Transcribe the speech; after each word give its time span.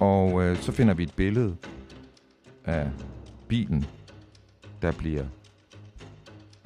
Og 0.00 0.42
øh, 0.42 0.56
så 0.56 0.72
finder 0.72 0.94
vi 0.94 1.02
et 1.02 1.14
billede 1.16 1.56
af 2.64 2.90
bilen, 3.48 3.84
der 4.82 4.92
bliver 4.92 5.24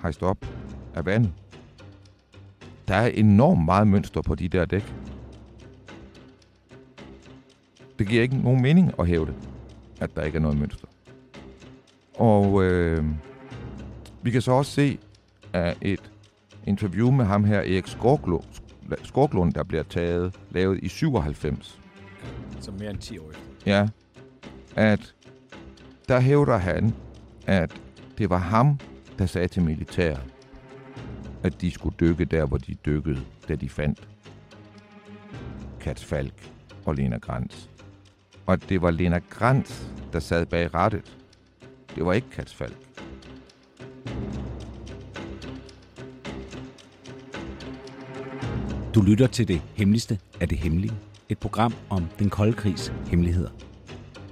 hejst 0.02 0.22
op 0.22 0.46
af 0.94 1.06
vandet. 1.06 1.32
Der 2.88 2.94
er 2.94 3.06
enormt 3.06 3.64
meget 3.64 3.86
mønster 3.86 4.22
på 4.22 4.34
de 4.34 4.48
der 4.48 4.64
dæk. 4.64 4.94
Det 7.98 8.08
giver 8.08 8.22
ikke 8.22 8.36
nogen 8.36 8.62
mening 8.62 8.92
at 8.98 9.06
hæve 9.06 9.26
det, 9.26 9.34
at 10.00 10.16
der 10.16 10.22
ikke 10.22 10.36
er 10.36 10.42
noget 10.42 10.58
mønster. 10.58 10.86
Og 12.14 12.62
øh, 12.62 13.04
vi 14.22 14.30
kan 14.30 14.42
så 14.42 14.52
også 14.52 14.72
se 14.72 14.98
af 15.52 15.76
et 15.80 16.12
interview 16.66 17.10
med 17.10 17.24
ham 17.24 17.44
her, 17.44 17.58
Erik 17.58 17.86
Skorglund, 17.86 18.44
Skorklund 19.02 19.52
der 19.52 19.62
bliver 19.62 19.82
taget, 19.82 20.38
lavet 20.50 20.78
i 20.82 20.88
97. 20.88 21.81
Som 22.62 22.74
mere 22.74 22.90
end 22.90 22.98
10 22.98 23.18
år 23.18 23.30
efter. 23.30 23.42
Ja, 23.66 23.88
at 24.76 25.14
der 26.08 26.20
hævder 26.20 26.56
han, 26.56 26.94
at 27.46 27.80
det 28.18 28.30
var 28.30 28.38
ham, 28.38 28.78
der 29.18 29.26
sagde 29.26 29.48
til 29.48 29.62
militæret, 29.62 30.20
at 31.42 31.60
de 31.60 31.70
skulle 31.70 31.96
dykke 32.00 32.24
der, 32.24 32.46
hvor 32.46 32.56
de 32.56 32.74
dykkede, 32.74 33.20
da 33.48 33.54
de 33.54 33.68
fandt 33.68 34.08
Kats 35.80 36.04
Falk 36.04 36.50
og 36.84 36.94
Lena 36.94 37.18
Grants. 37.18 37.70
Og 38.46 38.52
at 38.52 38.68
det 38.68 38.82
var 38.82 38.90
Lena 38.90 39.18
Grants, 39.30 39.90
der 40.12 40.20
sad 40.20 40.46
bag 40.46 40.74
rettet. 40.74 41.18
Det 41.94 42.04
var 42.04 42.12
ikke 42.12 42.30
Kats 42.30 42.54
Falk. 42.54 42.76
Du 48.94 49.02
lytter 49.02 49.26
til 49.26 49.48
det 49.48 49.62
hemmeligste 49.74 50.18
af 50.40 50.48
det 50.48 50.58
hemmelige. 50.58 50.94
Et 51.32 51.38
program 51.38 51.74
om 51.90 52.06
den 52.18 52.30
kolde 52.30 52.52
krigs 52.52 52.92
hemmeligheder. 53.06 53.50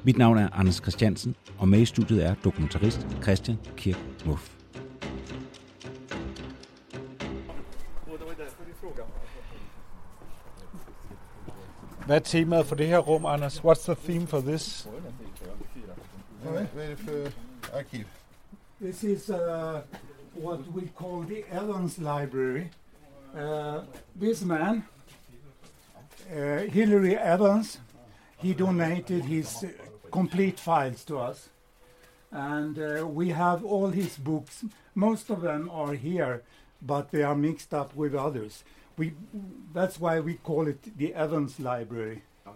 Mit 0.04 0.18
navn 0.18 0.38
er 0.38 0.48
Anders 0.52 0.74
Christiansen, 0.74 1.36
og 1.58 1.68
med 1.68 1.78
i 1.80 1.84
studiet 1.84 2.24
er 2.24 2.34
dokumentarist 2.44 3.06
Christian 3.22 3.58
Kirk 3.76 3.96
Muff. 4.26 4.56
Hvad 12.06 12.16
er 12.16 12.20
temaet 12.20 12.66
for 12.66 12.74
det 12.74 12.86
her 12.86 12.98
rum, 12.98 13.26
Anders? 13.26 13.58
What's 13.58 13.92
the 13.92 14.12
theme 14.12 14.26
for 14.26 14.40
this? 14.40 14.88
Hvad 16.42 16.84
er 16.84 16.88
det 16.88 16.98
for 16.98 17.32
arkiv? 17.76 18.04
This 18.82 19.02
is 19.02 19.30
uh, 19.30 19.36
what 20.44 20.60
we 20.74 20.88
call 20.98 21.22
the 21.22 21.42
Evans 21.62 21.98
Library. 21.98 22.64
Uh, 23.34 23.82
this 24.20 24.44
man, 24.44 24.84
uh, 26.30 26.70
Hillary 26.70 27.16
Evans, 27.16 27.78
he 28.36 28.54
donated 28.54 29.24
his 29.24 29.64
uh, 29.64 29.68
complete 30.10 30.58
files 30.58 31.04
to 31.04 31.18
us. 31.18 31.48
And 32.30 32.78
uh, 32.78 33.06
we 33.06 33.30
have 33.30 33.64
all 33.64 33.88
his 33.88 34.16
books. 34.16 34.64
Most 34.94 35.30
of 35.30 35.40
them 35.40 35.68
are 35.72 35.94
here, 35.94 36.42
but 36.80 37.10
they 37.10 37.22
are 37.22 37.34
mixed 37.34 37.74
up 37.74 37.94
with 37.96 38.14
others. 38.14 38.64
We, 38.96 39.14
that's 39.72 39.98
why 39.98 40.20
we 40.20 40.34
call 40.34 40.68
it 40.68 40.96
the 40.96 41.14
Evans 41.14 41.58
Library. 41.58 42.22
Uh, 42.46 42.52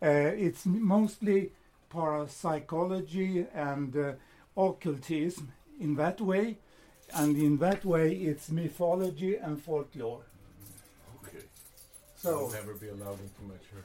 it's 0.00 0.66
mostly 0.66 1.52
parapsychology 1.90 3.46
and 3.54 3.96
uh, 3.96 4.12
occultism 4.56 5.52
in 5.80 5.96
that 5.96 6.20
way, 6.20 6.58
and 7.14 7.36
in 7.36 7.58
that 7.58 7.84
way 7.84 8.12
it's 8.12 8.50
mythology 8.50 9.36
and 9.36 9.60
folklore. 9.62 10.22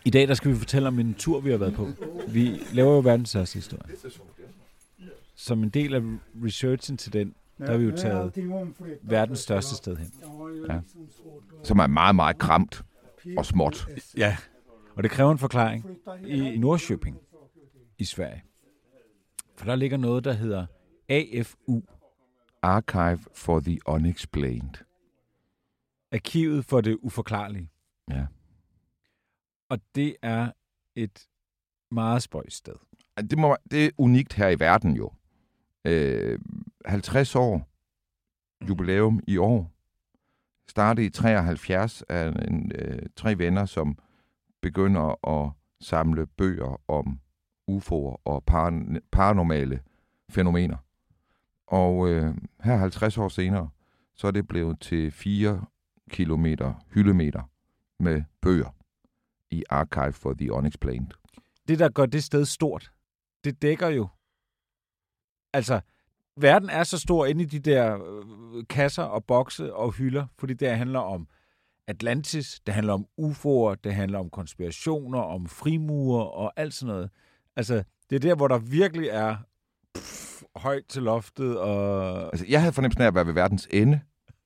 I 0.05 0.09
dag 0.09 0.27
der 0.27 0.33
skal 0.33 0.51
vi 0.51 0.55
fortælle 0.55 0.87
om 0.87 0.99
en 0.99 1.13
tur, 1.13 1.39
vi 1.39 1.51
har 1.51 1.57
været 1.57 1.73
på. 1.73 1.87
Vi 2.27 2.59
laver 2.73 2.93
jo 2.93 2.99
verdens 2.99 3.29
største 3.29 3.55
historie. 3.55 3.95
Som 5.35 5.63
en 5.63 5.69
del 5.69 5.95
af 5.95 6.01
researchen 6.43 6.97
til 6.97 7.13
den, 7.13 7.35
der 7.57 7.71
har 7.71 7.77
vi 7.77 7.85
jo 7.85 7.97
taget 7.97 8.33
verdens 9.01 9.39
største 9.39 9.75
sted 9.75 9.97
hen. 9.97 10.13
Ja. 10.69 10.79
Som 11.63 11.79
er 11.79 11.87
meget, 11.87 12.15
meget 12.15 12.37
kramt 12.37 12.83
og 13.37 13.45
småt. 13.45 13.87
Ja, 14.17 14.37
og 14.95 15.03
det 15.03 15.11
kræver 15.11 15.31
en 15.31 15.37
forklaring 15.37 15.85
i 16.27 16.57
Nordsjøping 16.57 17.17
i 17.97 18.05
Sverige. 18.05 18.43
For 19.55 19.65
der 19.65 19.75
ligger 19.75 19.97
noget, 19.97 20.23
der 20.23 20.33
hedder 20.33 20.65
AFU, 21.09 21.81
Archive 22.61 23.19
for 23.33 23.59
the 23.59 23.79
Unexplained. 23.85 24.73
Arkivet 26.11 26.65
for 26.65 26.81
det 26.81 26.97
uforklarlige. 27.01 27.69
Ja. 28.11 28.25
Og 29.69 29.79
det 29.95 30.15
er 30.21 30.51
et 30.95 31.27
meget 31.91 32.23
spøjst 32.23 32.57
sted. 32.57 32.75
Det, 33.17 33.37
må, 33.37 33.57
det 33.71 33.85
er 33.85 33.89
unikt 33.97 34.33
her 34.33 34.49
i 34.49 34.59
verden 34.59 34.95
jo. 34.95 35.11
Øh, 35.85 36.39
50 36.85 37.35
år 37.35 37.67
jubilæum 38.67 39.19
i 39.27 39.37
år. 39.37 39.71
Startede 40.69 41.05
i 41.05 41.09
73 41.09 42.01
af 42.09 42.27
en, 42.47 42.71
øh, 42.75 43.01
tre 43.15 43.37
venner, 43.37 43.65
som 43.65 43.97
begynder 44.61 45.27
at 45.27 45.51
samle 45.81 46.27
bøger 46.27 46.81
om 46.87 47.19
UFO'er 47.71 48.21
og 48.25 48.43
par, 48.47 48.97
paranormale 49.11 49.81
fænomener. 50.29 50.77
Og 51.67 52.09
øh, 52.09 52.35
her 52.63 52.75
50 52.75 53.17
år 53.17 53.27
senere, 53.27 53.69
så 54.15 54.27
er 54.27 54.31
det 54.31 54.47
blevet 54.47 54.79
til 54.79 55.11
4 55.11 55.65
kilometer 56.09 56.73
hyldemeter 56.93 57.50
med 58.01 58.23
bøger 58.41 58.75
i 59.51 59.63
Archive 59.69 60.13
for 60.13 60.33
the 60.33 60.53
Unexplained. 60.53 61.11
Det, 61.67 61.79
der 61.79 61.89
gør 61.89 62.05
det 62.05 62.23
sted 62.23 62.45
stort, 62.45 62.91
det 63.43 63.61
dækker 63.61 63.87
jo... 63.87 64.07
Altså, 65.53 65.79
verden 66.37 66.69
er 66.69 66.83
så 66.83 66.99
stor 66.99 67.25
inde 67.25 67.43
i 67.43 67.45
de 67.45 67.59
der 67.59 67.97
øh, 68.03 68.63
kasser 68.69 69.03
og 69.03 69.25
bokse 69.25 69.73
og 69.73 69.91
hylder, 69.91 70.25
fordi 70.39 70.53
det 70.53 70.77
handler 70.77 70.99
om 70.99 71.27
Atlantis, 71.87 72.61
det 72.65 72.73
handler 72.73 72.93
om 72.93 73.05
UFO'er, 73.21 73.75
det 73.83 73.93
handler 73.93 74.19
om 74.19 74.29
konspirationer, 74.29 75.19
om 75.19 75.47
frimurer 75.47 76.23
og 76.23 76.53
alt 76.55 76.73
sådan 76.73 76.93
noget. 76.93 77.09
Altså, 77.55 77.83
det 78.09 78.15
er 78.15 78.19
der, 78.19 78.35
hvor 78.35 78.47
der 78.47 78.57
virkelig 78.57 79.07
er 79.07 79.37
pff, 79.95 80.43
højt 80.55 80.85
til 80.89 81.01
loftet 81.03 81.59
og... 81.59 82.23
Altså, 82.23 82.45
jeg 82.49 82.61
havde 82.61 82.73
fornemmelsen 82.73 83.01
af 83.01 83.07
at 83.07 83.15
være 83.15 83.25
ved 83.25 83.33
verdens 83.33 83.67
ende. 83.71 84.01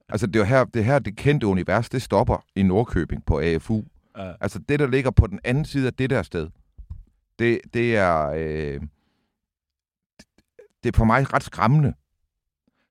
Altså, 0.10 0.28
det 0.28 0.42
er 0.42 0.46
her, 0.46 0.64
det 0.64 0.86
her, 0.86 1.00
det 1.00 1.18
kendte 1.18 1.48
univers, 1.48 1.90
det 1.90 2.02
stopper 2.02 2.46
i 2.56 2.64
Nordkøbing 2.64 3.26
på 3.26 3.40
AFU. 3.40 3.84
Ja. 4.18 4.34
Altså, 4.42 4.60
det, 4.60 4.80
der 4.80 4.88
ligger 4.88 5.12
på 5.12 5.28
den 5.28 5.40
anden 5.44 5.66
side 5.66 5.88
af 5.88 5.94
det 5.94 6.10
der 6.10 6.24
sted, 6.24 6.50
det, 7.40 7.62
det 7.74 7.96
er... 7.96 8.30
Øh, 8.38 8.82
det 10.84 10.94
er 10.94 10.98
for 10.98 11.06
mig 11.06 11.34
ret 11.34 11.44
skræmmende. 11.44 11.94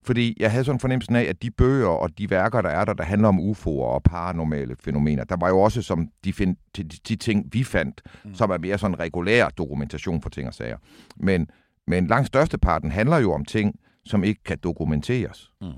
Fordi 0.02 0.36
jeg 0.41 0.50
havde 0.50 0.64
sådan 0.64 0.76
en 0.76 0.80
fornemmelse 0.80 1.19
af, 1.19 1.22
at 1.22 1.42
de 1.42 1.50
bøger 1.50 1.88
og 1.88 2.19
de 2.19 2.30
værker, 2.30 2.62
der 2.62 2.69
er 2.69 2.84
der, 2.84 2.92
der 2.92 3.04
handler 3.04 3.28
om 3.28 3.50
UFO'er 3.50 3.69
og 3.69 4.02
paranormale 4.02 4.76
fænomener, 4.81 5.25
der 5.25 5.36
var 5.36 5.48
jo 5.48 5.60
også 5.60 5.82
som 5.82 6.08
de, 6.25 6.32
find, 6.32 6.56
de, 6.76 6.84
de 6.84 7.16
ting, 7.16 7.48
vi 7.52 7.64
fandt, 7.64 8.02
mm. 8.25 8.34
som 8.34 8.50
er 8.50 8.58
mere 8.58 8.78
sådan 8.78 8.98
regulær 8.98 9.48
dokumentation 9.48 10.22
for 10.22 10.31
ting 10.31 10.49
og 10.49 10.55
sager. 10.55 10.78
Men, 11.16 11.46
men 11.87 12.06
langt 12.06 12.26
størsteparten 12.26 12.90
handler 12.90 13.16
jo 13.16 13.32
om 13.32 13.44
ting, 13.44 13.81
som 14.05 14.25
ikke 14.25 14.43
kan 14.44 14.58
dokumenteres. 14.58 15.50
Mm. 15.61 15.69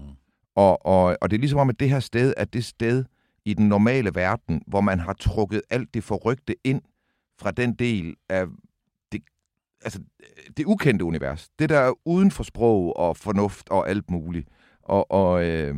Og, 0.57 0.87
og, 0.87 1.17
og 1.21 1.31
det 1.31 1.37
er 1.37 1.41
ligesom 1.41 1.59
om, 1.59 1.69
at 1.69 1.81
det 1.81 1.91
her 1.91 2.01
sted 2.01 2.35
er 2.37 2.45
det 2.45 2.65
sted 2.65 3.05
i 3.45 3.55
den 3.55 3.69
normale 3.69 4.15
verden, 4.15 4.63
hvor 4.67 4.81
man 4.81 5.01
har 5.01 5.13
trukket 5.13 5.63
alt 5.71 5.95
det 5.95 6.05
forrygte 6.05 6.55
ind 6.65 6.83
fra 7.39 7.51
den 7.51 7.75
del 7.75 8.15
af 8.29 8.47
det, 9.13 9.23
altså, 9.85 10.01
det 10.57 10.65
ukendte 10.67 11.05
univers. 11.05 11.49
Det 11.59 11.69
der 11.69 11.79
er 11.79 11.93
uden 12.05 12.31
for 12.31 12.43
sprog 12.43 12.97
og 12.97 13.17
fornuft 13.17 13.69
og 13.71 13.89
alt 13.89 14.11
muligt. 14.11 14.49
Og, 14.83 15.11
og, 15.11 15.45
øh, 15.45 15.77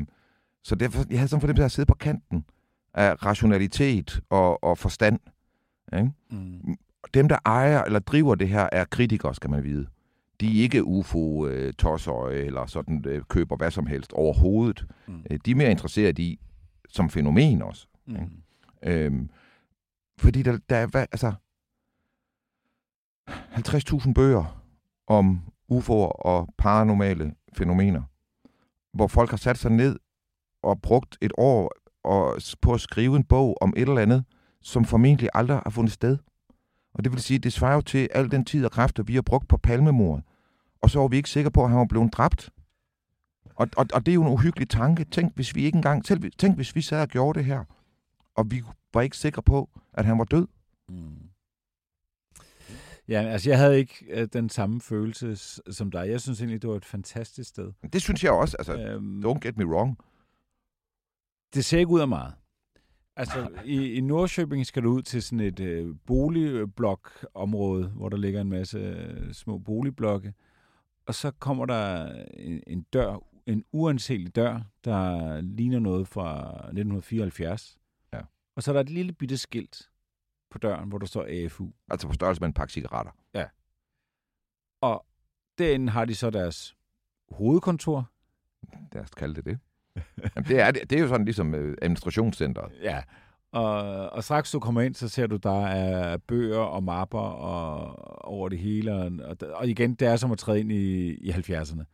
så 0.64 0.74
derfor, 0.74 1.04
jeg 1.10 1.18
havde 1.18 1.28
sådan 1.28 1.40
for 1.40 1.46
dem, 1.46 1.56
der 1.56 1.64
at 1.64 1.72
sidde 1.72 1.86
på 1.86 1.94
kanten 1.94 2.44
af 2.94 3.24
rationalitet 3.24 4.20
og, 4.30 4.64
og 4.64 4.78
forstand. 4.78 5.20
Ikke? 5.92 6.12
Mm. 6.30 6.76
Dem, 7.14 7.28
der 7.28 7.38
ejer 7.44 7.82
eller 7.82 7.98
driver 7.98 8.34
det 8.34 8.48
her, 8.48 8.68
er 8.72 8.84
kritikere, 8.84 9.34
skal 9.34 9.50
man 9.50 9.64
vide. 9.64 9.86
De 10.40 10.58
er 10.58 10.62
ikke 10.62 10.84
ufo-tosser 10.84 12.28
eller 12.28 12.66
sådan 12.66 13.04
øh, 13.06 13.22
køber 13.28 13.56
hvad 13.56 13.70
som 13.70 13.86
helst 13.86 14.12
overhovedet. 14.12 14.86
Mm. 15.08 15.22
Øh, 15.30 15.38
De 15.44 15.50
er 15.50 15.54
mere 15.54 15.70
interesseret 15.70 16.18
i, 16.18 16.40
som 16.88 17.10
fænomen 17.10 17.62
også. 17.62 17.86
Mm. 18.06 18.16
Øhm, 18.82 19.30
fordi 20.18 20.42
der, 20.42 20.58
der 20.68 20.76
er, 20.76 20.86
hvad, 20.86 21.06
altså, 21.12 21.32
50.000 23.28 24.12
bøger 24.12 24.62
om 25.06 25.40
UFO'er 25.72 26.22
og 26.24 26.48
paranormale 26.58 27.34
fænomener, 27.52 28.02
hvor 28.96 29.06
folk 29.06 29.30
har 29.30 29.36
sat 29.36 29.58
sig 29.58 29.70
ned 29.70 29.98
og 30.62 30.82
brugt 30.82 31.18
et 31.20 31.32
år 31.38 31.72
og, 32.04 32.40
på 32.60 32.72
at 32.74 32.80
skrive 32.80 33.16
en 33.16 33.24
bog 33.24 33.56
om 33.60 33.74
et 33.76 33.88
eller 33.88 34.02
andet, 34.02 34.24
som 34.60 34.84
formentlig 34.84 35.28
aldrig 35.34 35.60
har 35.64 35.70
fundet 35.70 35.92
sted. 35.92 36.18
Og 36.94 37.04
det 37.04 37.12
vil 37.12 37.20
sige, 37.20 37.38
det 37.38 37.52
svarer 37.52 37.74
jo 37.74 37.80
til 37.80 38.08
al 38.14 38.30
den 38.30 38.44
tid 38.44 38.64
og 38.64 38.70
kræfter, 38.70 39.02
vi 39.02 39.14
har 39.14 39.22
brugt 39.22 39.48
på 39.48 39.56
palmemordet. 39.56 40.24
Og 40.82 40.90
så 40.90 40.98
var 41.00 41.08
vi 41.08 41.16
ikke 41.16 41.30
sikre 41.30 41.50
på, 41.50 41.64
at 41.64 41.70
han 41.70 41.78
var 41.78 41.84
blevet 41.86 42.12
dræbt. 42.12 42.50
Og, 43.54 43.68
og, 43.76 43.86
og 43.94 44.06
det 44.06 44.12
er 44.12 44.14
jo 44.14 44.22
en 44.22 44.32
uhyggelig 44.32 44.68
tanke. 44.68 45.04
Tænk, 45.04 45.34
hvis 45.34 45.54
vi 45.54 45.64
ikke 45.64 45.76
engang... 45.76 46.04
Tænk, 46.04 46.38
tænk, 46.38 46.56
hvis 46.56 46.74
vi 46.76 46.80
sad 46.82 47.02
og 47.02 47.08
gjorde 47.08 47.38
det 47.38 47.46
her, 47.46 47.64
og 48.34 48.50
vi 48.50 48.62
var 48.94 49.00
ikke 49.00 49.16
sikre 49.16 49.42
på, 49.42 49.70
at 49.92 50.04
han 50.04 50.18
var 50.18 50.24
død. 50.24 50.46
Mm. 50.88 51.18
Ja, 53.08 53.22
altså 53.22 53.50
jeg 53.50 53.58
havde 53.58 53.78
ikke 53.78 54.04
øh, 54.10 54.28
den 54.32 54.48
samme 54.48 54.80
følelse 54.80 55.36
som 55.72 55.90
dig. 55.90 56.08
Jeg 56.08 56.20
synes 56.20 56.40
egentlig, 56.40 56.62
det 56.62 56.70
var 56.70 56.76
et 56.76 56.84
fantastisk 56.84 57.48
sted. 57.48 57.72
Det 57.92 58.02
synes 58.02 58.24
jeg 58.24 58.32
også. 58.32 58.56
Altså, 58.58 58.76
Øhm, 58.76 59.22
don't 59.26 59.38
get 59.38 59.56
me 59.56 59.66
wrong. 59.66 59.98
det 61.54 61.64
ser 61.64 61.78
ikke 61.78 61.90
ud 61.90 62.00
af 62.00 62.08
meget. 62.08 62.34
Altså, 63.16 63.48
i, 63.64 63.92
i 63.92 64.00
Nordkøbing 64.00 64.66
skal 64.66 64.82
du 64.82 64.90
ud 64.90 65.02
til 65.02 65.22
sådan 65.22 65.40
et 65.40 65.60
øh, 65.60 65.94
boligblokområde, 66.06 67.88
hvor 67.88 68.08
der 68.08 68.16
ligger 68.16 68.40
en 68.40 68.48
masse 68.50 68.78
øh, 68.78 69.32
små 69.34 69.58
boligblokke. 69.58 70.34
Og 71.08 71.14
så 71.14 71.30
kommer 71.30 71.66
der 71.66 72.12
en, 72.34 72.62
en 72.66 72.82
dør, 72.82 73.24
en 73.46 73.64
uanselig 73.72 74.36
dør, 74.36 74.60
der 74.84 75.40
ligner 75.40 75.78
noget 75.78 76.08
fra 76.08 76.48
1974. 76.54 77.78
Ja. 78.12 78.20
Og 78.56 78.62
så 78.62 78.70
er 78.70 78.72
der 78.72 78.80
et 78.80 78.90
lille 78.90 79.12
bitte 79.12 79.38
skilt 79.38 79.90
på 80.50 80.58
døren, 80.58 80.88
hvor 80.88 80.98
der 80.98 81.06
står 81.06 81.44
AFU. 81.44 81.68
Altså 81.90 82.06
på 82.06 82.12
størrelse 82.12 82.40
med 82.40 82.48
en 82.48 82.52
pakke 82.52 82.72
cigaretter. 82.72 83.12
Og 84.80 85.06
derinde 85.58 85.92
har 85.92 86.04
de 86.04 86.14
så 86.14 86.30
deres 86.30 86.76
hovedkontor. 87.30 88.10
Lad 88.92 89.02
os 89.02 89.10
kalde 89.10 89.34
det 89.34 89.44
det. 89.44 89.58
Jamen, 90.36 90.48
det, 90.48 90.60
er, 90.60 90.70
det, 90.70 90.90
det 90.90 90.98
er 90.98 91.02
jo 91.02 91.08
sådan 91.08 91.24
ligesom 91.24 91.54
øh, 91.54 91.76
administrationscenteret. 91.82 92.72
Ja. 92.82 93.02
Og, 93.52 94.10
og 94.10 94.24
straks 94.24 94.50
du 94.50 94.60
kommer 94.60 94.80
ind, 94.80 94.94
så 94.94 95.08
ser 95.08 95.26
du, 95.26 95.36
der 95.36 95.66
er 95.66 96.16
bøger 96.16 96.58
og 96.58 96.84
mapper 96.84 97.18
og, 97.18 97.94
over 98.28 98.48
det 98.48 98.58
hele. 98.58 98.94
Og, 98.94 99.36
og, 99.54 99.68
igen, 99.68 99.94
det 99.94 100.08
er 100.08 100.16
som 100.16 100.32
at 100.32 100.38
træde 100.38 100.60
ind 100.60 100.72
i, 100.72 101.14
i 101.14 101.30
70'erne. 101.30 101.84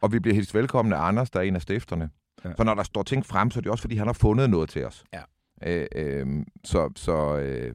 Og 0.00 0.12
vi 0.12 0.18
bliver 0.18 0.34
hilst 0.34 0.54
velkommen 0.54 0.92
af 0.92 0.98
Anders, 0.98 1.30
der 1.30 1.38
er 1.40 1.44
en 1.44 1.56
af 1.56 1.62
stifterne. 1.62 2.10
Ja. 2.44 2.48
Ja. 2.48 2.54
For 2.54 2.64
når 2.64 2.74
der 2.74 2.82
står 2.82 3.02
ting 3.02 3.26
frem, 3.26 3.50
så 3.50 3.60
er 3.60 3.62
det 3.62 3.70
også, 3.70 3.82
fordi 3.82 3.96
han 3.96 4.06
har 4.06 4.12
fundet 4.12 4.50
noget 4.50 4.68
til 4.68 4.86
os. 4.86 5.04
Ja. 5.12 5.22
Øh, 5.62 5.86
øh, 5.94 6.46
så, 6.64 6.90
så, 6.96 7.36
øh, 7.36 7.74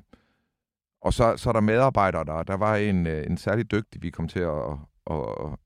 og 1.01 1.13
så, 1.13 1.37
så 1.37 1.49
er 1.49 1.53
der 1.53 1.59
medarbejdere, 1.59 2.25
der, 2.25 2.43
der 2.43 2.57
var 2.57 2.75
en, 2.75 3.07
øh, 3.07 3.25
en 3.27 3.37
særlig 3.37 3.71
dygtig, 3.71 4.01
vi 4.03 4.09
kom 4.09 4.27
til 4.27 4.39
at, 4.39 4.77
at, 5.09 5.17
at, 5.17 5.57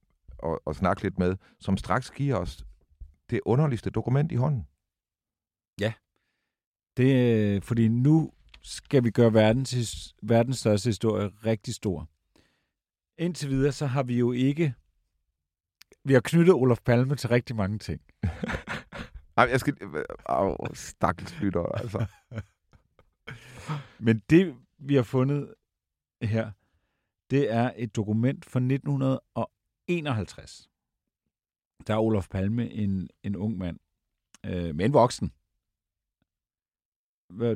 at, 0.44 0.60
at 0.68 0.76
snakke 0.76 1.04
lidt 1.04 1.20
med, 1.20 1.36
som 1.60 1.78
straks 1.78 2.12
giver 2.12 2.36
os 2.36 2.66
det 3.30 3.40
underligste 3.46 3.90
dokument 3.90 4.32
i 4.32 4.36
hånden. 4.36 4.68
Det, 6.98 7.56
øh, 7.56 7.62
fordi 7.62 7.88
nu 7.88 8.32
skal 8.64 9.04
vi 9.04 9.12
gøre 9.12 9.34
verdens, 9.34 10.16
verdens 10.22 10.58
største 10.58 10.90
historie 10.90 11.32
rigtig 11.46 11.76
stor. 11.76 12.10
Indtil 13.18 13.50
videre, 13.50 13.72
så 13.72 13.86
har 13.86 14.04
vi 14.04 14.18
jo 14.18 14.32
ikke... 14.32 14.74
Vi 16.04 16.14
har 16.14 16.20
knyttet 16.20 16.54
Olof 16.54 16.80
Palme 16.86 17.16
til 17.16 17.30
rigtig 17.30 17.56
mange 17.56 17.80
ting. 17.80 18.02
Ej, 19.38 19.48
jeg 19.52 19.60
skal... 19.60 19.78
Åh, 20.30 20.56
stakkels 20.74 21.40
lytter, 21.40 21.66
altså. 21.66 22.06
Men 24.06 24.22
det, 24.30 24.56
vi 24.78 24.96
har 24.96 25.04
fundet 25.04 25.54
her, 26.22 26.52
det 27.30 27.52
er 27.52 27.72
et 27.76 27.96
dokument 27.96 28.46
fra 28.46 28.60
1951. 28.60 30.70
Der 31.88 31.94
er 31.94 32.00
Olof 32.00 32.30
Palme 32.30 32.72
en, 32.72 33.10
en 33.24 33.36
ung 33.36 33.58
mand, 33.58 33.80
øh, 34.46 34.76
men 34.76 34.94
voksen. 34.94 35.32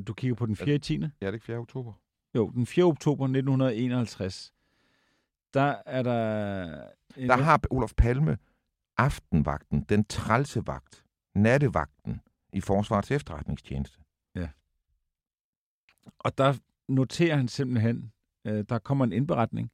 Du 0.06 0.14
kigger 0.14 0.34
på 0.34 0.46
den 0.46 0.56
4. 0.56 0.78
10. 0.78 0.92
Ja, 0.94 1.06
det 1.06 1.12
er 1.20 1.32
ikke 1.32 1.46
4. 1.46 1.56
oktober. 1.56 1.92
Jo, 2.34 2.50
den 2.50 2.66
4. 2.66 2.84
oktober 2.84 3.24
1951. 3.24 4.52
Der 5.54 5.74
er 5.86 6.02
der... 6.02 6.88
En, 7.16 7.28
Der 7.28 7.36
har 7.36 7.60
Olof 7.70 7.92
Palme 7.96 8.38
aftenvagten, 8.96 9.82
den 9.82 10.04
trælse 10.04 10.66
vagt, 10.66 11.04
nattevagten 11.34 12.20
i 12.52 12.60
Forsvarets 12.60 13.10
efterretningstjeneste. 13.10 13.98
Og 16.18 16.38
der 16.38 16.54
noterer 16.88 17.36
han 17.36 17.48
simpelthen, 17.48 18.12
øh, 18.44 18.64
der 18.68 18.78
kommer 18.78 19.04
en 19.04 19.12
indberetning, 19.12 19.70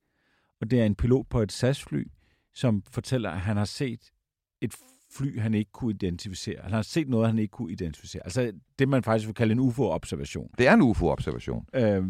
og 0.61 0.71
det 0.71 0.81
er 0.81 0.87
en 0.87 0.95
pilot 0.95 1.27
på 1.29 1.41
et 1.41 1.53
SAS-fly, 1.53 2.11
som 2.55 2.83
fortæller, 2.83 3.31
at 3.31 3.41
han 3.41 3.57
har 3.57 3.65
set 3.65 4.13
et 4.61 4.75
fly, 5.11 5.41
han 5.41 5.55
ikke 5.55 5.73
kunne 5.73 5.91
identificere. 5.91 6.63
Han 6.63 6.73
har 6.73 6.83
set 6.83 7.09
noget, 7.09 7.27
han 7.27 7.39
ikke 7.39 7.53
kunne 7.53 7.73
identificere. 7.73 8.23
Altså 8.25 8.53
det, 8.79 8.89
man 8.89 9.03
faktisk 9.03 9.27
vil 9.29 9.35
kalde 9.35 9.53
en 9.53 9.59
UFO-observation. 9.59 10.51
Det 10.59 10.69
er 10.69 10.75
en 10.75 10.83
UFO-observation. 10.83 11.67
Øh, 11.75 12.05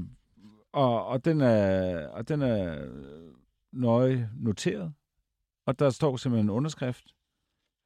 og, 0.73 1.07
og, 1.07 1.25
den 1.25 1.41
er, 1.41 2.07
og 2.07 2.29
den 2.29 2.43
er 2.43 2.89
nøje 3.73 4.31
noteret. 4.37 4.93
Og 5.67 5.79
der 5.79 5.91
står 5.91 6.17
simpelthen 6.17 6.47
en 6.47 6.51
underskrift. 6.51 7.15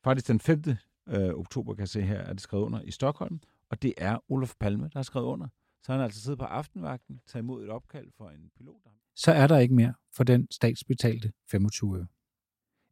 Faktisk 0.04 0.28
den 0.28 0.40
5. 0.40 0.62
Øh, 1.08 1.34
oktober, 1.34 1.74
kan 1.74 1.80
jeg 1.80 1.88
se 1.88 2.02
her, 2.02 2.18
er 2.18 2.32
det 2.32 2.40
skrevet 2.40 2.64
under 2.64 2.82
i 2.82 2.90
Stockholm. 2.90 3.40
Og 3.70 3.82
det 3.82 3.94
er 3.96 4.18
Olof 4.28 4.54
Palme, 4.60 4.84
der 4.84 4.98
har 4.98 5.02
skrevet 5.02 5.26
under. 5.26 5.48
Så 5.82 5.92
han 5.92 5.98
har 5.98 6.04
altså 6.04 6.20
siddet 6.20 6.38
på 6.38 6.44
aftenvagten, 6.44 7.20
taget 7.26 7.42
imod 7.42 7.64
et 7.64 7.70
opkald 7.70 8.08
fra 8.18 8.32
en 8.32 8.50
pilot. 8.56 8.80
så 9.14 9.32
er 9.32 9.46
der 9.46 9.58
ikke 9.58 9.74
mere 9.74 9.94
for 10.12 10.24
den 10.24 10.48
statsbetalte 10.50 11.32
25 11.50 11.98
øre. 11.98 12.06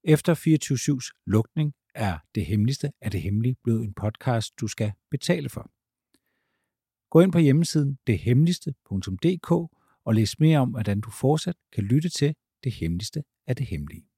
Efter 0.04 0.34
24-7's 0.34 1.22
lukning 1.26 1.74
er 1.94 2.18
Det 2.34 2.46
Hemmeligste 2.46 2.92
af 3.00 3.10
det 3.10 3.22
Hemmelige 3.22 3.56
blevet 3.64 3.84
en 3.84 3.94
podcast, 3.94 4.60
du 4.60 4.66
skal 4.66 4.92
betale 5.10 5.48
for. 5.48 5.70
Gå 7.10 7.20
ind 7.20 7.32
på 7.32 7.38
hjemmesiden 7.38 7.98
dethemmeligste.dk 8.06 9.50
og 10.04 10.14
læs 10.14 10.40
mere 10.40 10.58
om, 10.58 10.70
hvordan 10.70 11.00
du 11.00 11.10
fortsat 11.10 11.56
kan 11.72 11.84
lytte 11.84 12.08
til 12.08 12.34
Det 12.64 12.72
Hemmeligste 12.72 13.22
af 13.46 13.56
det 13.56 13.66
Hemmelige. 13.66 14.09